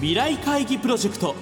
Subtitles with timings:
[0.00, 1.34] 未来会議プロジェクト。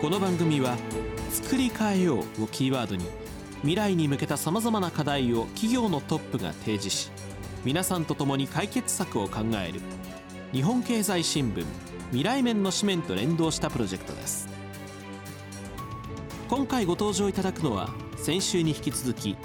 [0.00, 0.78] この番組は
[1.30, 3.04] 「作り変えよう」をキーワードに
[3.58, 7.10] 未来に向けたさまざまな課題を企業のトップが提示し
[7.62, 9.82] 皆さんと共に解決策を考える。
[10.52, 11.62] 日本経済新聞
[12.08, 14.48] 未来面の紙面と連動したプロジェクトです。
[16.48, 19.36] 今回ご登場いただくのは先週に引き続き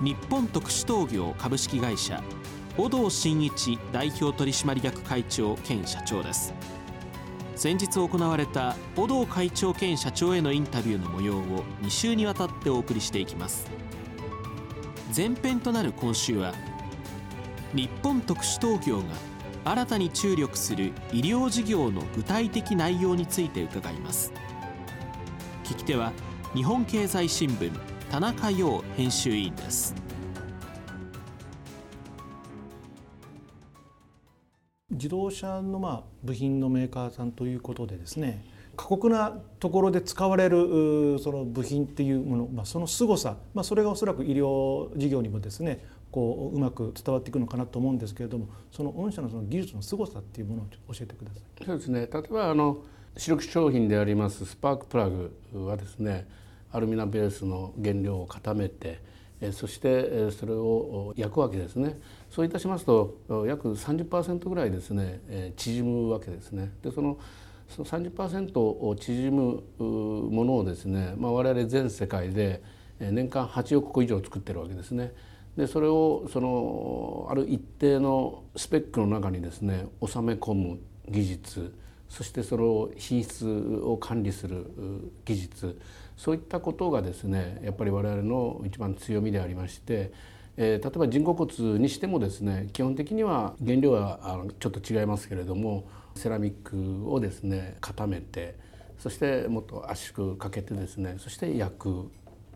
[0.00, 2.22] 日本特殊陶業株式会社
[2.76, 6.54] 小道真一代表取締役会長兼社長です。
[7.56, 13.68] 先日行われた小道会長兼社長へのインタビューの模様を2週にわたってお送りしていきます。
[15.14, 16.54] 前編となる今週は
[17.74, 19.04] 日本特殊陶業が
[19.64, 24.32] 新たに注力する医療事業の具体的内容について伺います。
[25.64, 26.12] 聞き手は
[26.54, 29.94] 日本経済新聞田中陽編集委員です
[34.90, 38.42] 自動車のまあ部品のメーカーさんということでですね
[38.76, 51.64] 過酷なところで使われるその部品っていうもの、まあ、その凄さ、まあ、それがおそらく医療事業にもですねこううまく伝わっていくのかなと思うんですけれどもその御社のその技術の凄さっていうものを教えてください。
[51.66, 52.78] そうですね例えばあの
[53.18, 56.26] 主力商品でありますスパークプラグはですね
[56.72, 59.00] アルミナベースの原料を固めて
[59.52, 61.98] そしてそれを焼くわけですね
[62.30, 67.18] そういたしますと約30%ぐらいですね縮むわけですねでその
[67.76, 69.62] 30%を縮む
[70.30, 72.62] ものをですね、まあ、我々全世界で
[72.98, 75.12] 年間8億個以上作ってるわけですね。
[75.56, 81.74] でそれをそのある一定のスペックの中にですね収め込む技術
[82.08, 83.46] そしてその品質
[83.82, 84.66] を管理する
[85.24, 85.78] 技術
[86.18, 90.12] そういったことがですねやっぱり我々の一番強みでありまして、
[90.56, 98.56] えー、例えば人工骨にしてもですね基本的には原料はあのちょっと違いますけれどもセラミックをですね固めて
[98.98, 102.10] そしてもっと圧縮かけてですねそして焼く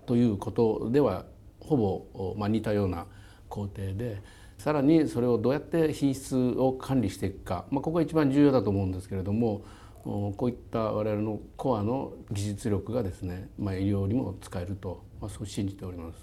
[0.06, 1.25] ということでは
[1.60, 3.06] ほぼ、まあ、似たような
[3.48, 4.20] 工程で
[4.59, 9.62] さらにそれをどうやって品質を管理していくか、まあ、ここが一番重要だと思うんですけれども
[10.04, 16.16] こういった我々のコアの技術力がですね、まあ、医療にも使えると、まあ、そう信じております。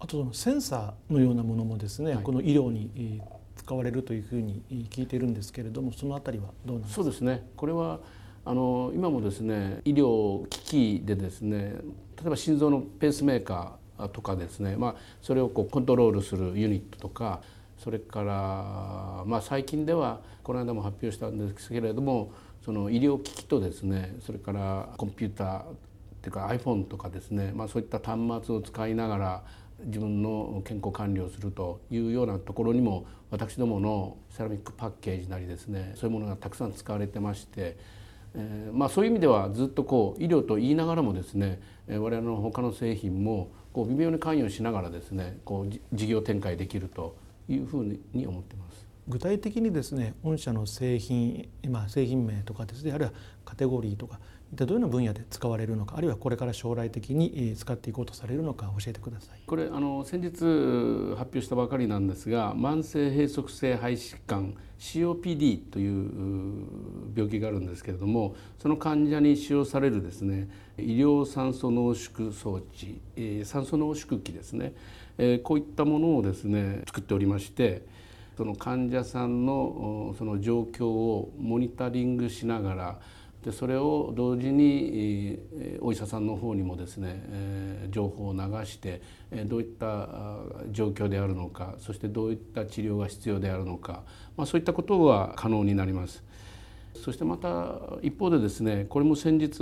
[0.00, 3.20] あとセンサーのようなものもですね、はい、この医療に
[3.56, 7.02] 使われるというふうに聞いているんですけれどもそのあたりはどうなんですか？
[7.02, 7.46] そうですね。
[7.56, 8.00] これは
[8.44, 11.76] あの今もですね医療機器でですね
[12.16, 17.40] 例えば心臓のペースメーカーとかですね、まあ、それをこうコントロールするユニットとか
[17.78, 22.32] それから、まあ、最近ではこの間も発表したんですけれども
[22.64, 25.64] その医療機器とですねそれからコンピューターっ
[26.22, 29.42] ていうか iPhone とかですね、まあ、そういった端末を使いながら
[29.84, 37.76] 自分の健康管理をするというようなところにも私どものセラミックパッケージなりですねそういうものがたくさん使われてまして、
[38.34, 47.14] えー、まあそういう意味ではずっとこう医療と言いながらもですね我々の他の製品もこう微妙に関与しながらですねこう事業展開できると
[47.48, 48.93] いうふうに思ってます。
[49.08, 53.12] 具体的にですね御社の製品、まあ、製品名とかですねあるいは
[53.44, 54.18] カテゴリーとか
[54.52, 59.40] 一体どういうような分野で使われるのかあるいはこれから将来的に使っていこうとされるのか教えてください。
[59.46, 66.66] これあの先日発表したばかりなんですが慢性閉塞性肺疾患 COPD という
[67.14, 70.48] 病気があるんですけれどもその患者に使用されるですね
[70.78, 73.00] 医療酸素濃縮装置、
[73.44, 74.72] 酸素濃縮器ですね、
[75.42, 77.82] こういったものをですね作っておりまして
[78.36, 83.00] その患者さんのその状況をモニタリングしながら
[83.44, 85.38] でそれを同時に
[85.80, 89.02] お医者さんの方にもですね情報を流して
[89.46, 90.08] どういった
[90.70, 94.02] 状況であるのかそしてどういった治療が必要であるのか、
[94.36, 96.24] まあ、そういったことは可能になります。
[96.94, 99.58] そしてまた一方でですねこれも先日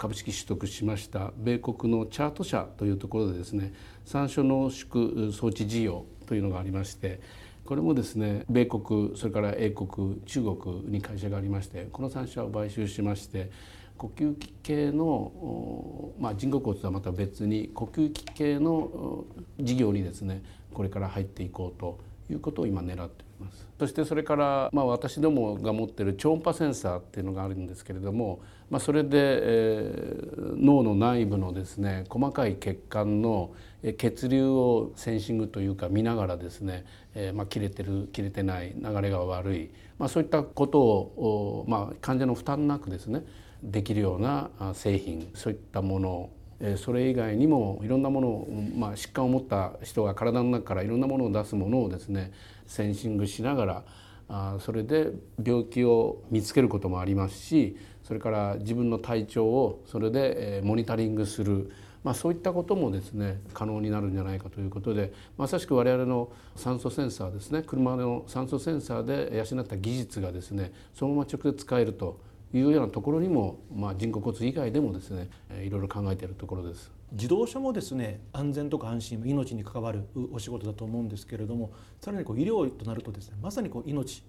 [0.00, 3.74] 株式取得しました米国のチャート社というところでですね
[4.06, 7.20] 酸素濃縮装置事業というのがありまして
[7.66, 13.50] これもですね米国それから英国中国に会社がありましてこの3社を買収しまして
[13.98, 19.26] 呼吸器系の、まあ、人工骨とはまた別に呼吸器系の
[19.60, 20.42] 事業にですね
[20.72, 21.98] これから入っていこうと
[22.30, 23.66] いうことを今狙っております。
[23.78, 33.52] そしてそれから、まあ、私どもが持ってる超音波センサーっていうのがあるんですけれども、まあ、それで、えー、脳の内部のですね細かい血管の
[33.96, 36.84] 血流をセンシングというか見ながらですね、
[37.14, 43.24] えー、まあ、切れてる切れてない流れが悪い、まあ、そういったことを、まあ、患者の負担なくですね
[43.62, 46.30] できるような製品そういったもの
[46.76, 52.32] それ以外にもいろんなものを、まあ、疾患を持った人が体の中からいろんなものを出すものをですね
[52.66, 53.84] センシングしながら
[54.28, 55.10] あそれで
[55.42, 61.70] 病気を見つけることもありますしそれから自分の体調をそれでモニタリングする、
[62.04, 72.20] まあ、そういったこともですね可能になるんじゃないかということでまさしく我々の酸素センサーですね車の酸素センサーで養った技術がですねそのまま直接使えると
[72.52, 75.28] いうようなところにも、まあ、人工骨以外でもですね
[75.62, 76.90] いろいろ考えているところです。
[77.12, 84.22] 自動車もですね安全とか安心命に関わるお仕事だと思うんですけれどもさらにこう医療となるとですねまさにこう命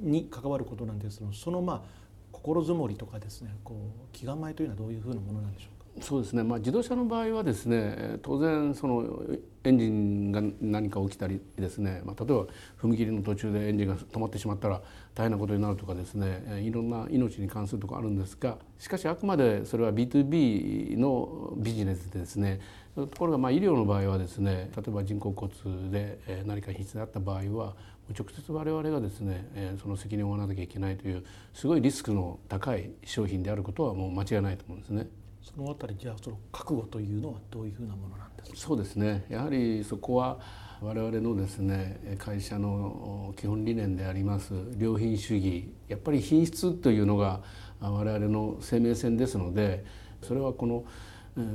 [0.00, 5.81] に関わることなんですけどそのまあ心づもりとかですねこう気構えというのはどういうふうなものなんでしょうか？
[6.00, 9.22] そうですね、まあ、自動車の場合はですね当然その
[9.64, 12.46] エンジンが何か起きたりですね、まあ、例えば
[12.80, 14.80] 踏切の途中でエンジンが止まってしまったら
[15.14, 16.62] 大変なことになるとかですね。
[16.62, 22.60] いろんな命に関するとこあるんですがしかしあくまでそれは B2B のビジネスでですね。
[22.96, 25.52] ところがまあ医療の場合はですね例えば人工骨
[25.90, 27.74] で何か必須であった場合は
[28.10, 31.24] 直接我々がですねその責任を負わなきゃいけないという
[31.54, 35.08] すごいリスクの高い商品であることはもう間違いないと思うんですね。
[35.42, 38.56] そのあたりじゃあその覚悟というのはどういうふうなものなんですか？
[38.56, 39.24] そうですね。
[39.28, 40.38] やはりそこは
[40.80, 45.72] 我々のですね会社の基本理念であります良品主義。
[45.88, 47.40] やっぱり品質というのが
[47.80, 49.84] 我々の生命線ですので
[50.22, 50.84] それはこの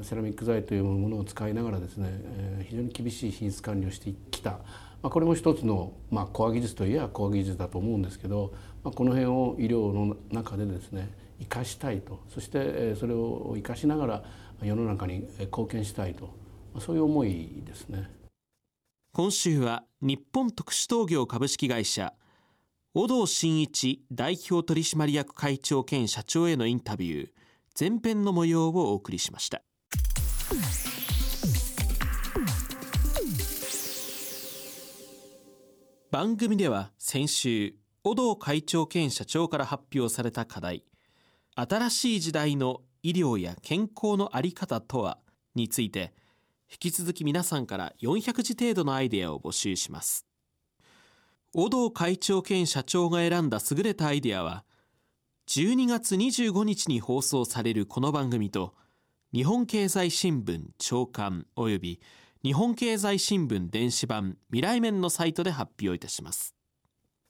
[0.04, 4.60] セラミック材というものを使いながらですね非常に厳しい品質管理をしてきた。
[5.02, 8.54] まこれも一つのまあコア技術といえばコア技術だと思うんですけど
[8.84, 12.22] まあこの辺を医療の中でですね生かしたいと。
[12.30, 14.24] そしてそれを生かしながら
[14.62, 16.30] 世の中に貢献したいと。
[16.80, 18.10] そういう思いですね。
[19.14, 22.14] 今週は日本特殊陶業株式会社
[22.94, 27.30] 小道真一代表取締役会長兼社長へのインタビュー
[27.80, 29.62] 前編の模様をお送りしました。
[36.10, 40.84] 番組では先週小道会長兼社長から発表された課題
[41.60, 45.18] 新しい時代の医療や健康の在り方とは
[45.56, 46.14] について
[46.70, 50.28] 引き続き皆さんから400字程度のアイデアを募集します。
[51.56, 54.66] 小道会長兼社長が選んだ優れたアイデアは
[55.48, 58.76] 12月25日に放送されるこの番組と
[59.34, 62.02] 日本経済新聞長官及び
[62.44, 66.54] 日本経済新聞電子版未来面のサイトで発表いたします。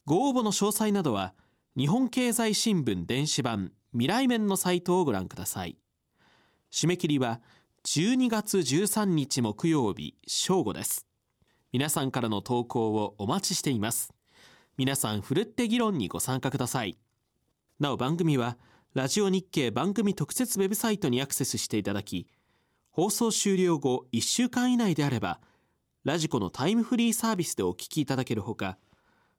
[0.06, 1.34] ご応募の詳細などは
[1.78, 5.78] 日本経済新聞電子版未来面のサイトをご覧ください。
[6.72, 7.42] 締め切りは
[7.86, 11.06] 12月13日木曜日正午です。
[11.72, 14.14] 皆さんからの投稿をお待ちしています。
[14.78, 16.98] 皆さんふるって議論にご参加ください。
[17.80, 18.58] なお番組は
[18.94, 22.28] ラジオ日経番組特設ウェブサイトにアクセスしていただき
[22.90, 25.40] 放送終了後1週間以内であれば
[26.04, 28.80] ラジコのタイムフリーサービスでお聞きいただけるほか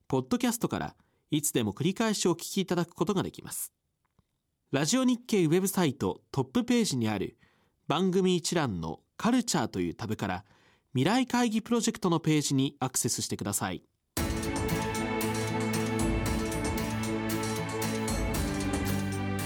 [0.06, 0.94] ポッドキャストから
[1.30, 3.72] いつでも繰り返しお聞きいただくことができます。
[4.70, 7.38] ラジオ日経ウェブサイトトップページにある
[7.86, 10.44] 番組一覧のカルチャーというタブから
[10.92, 13.82] 未来会議プロジェクトのページにアクセスしてください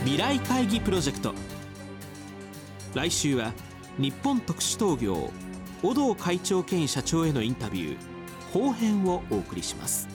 [0.01, 1.35] 未来会議プロジェクト
[2.95, 3.53] 来週は
[3.99, 5.31] 日本特殊陶業
[5.83, 10.12] 小道会長兼社長へのインタビュー後編をお送りします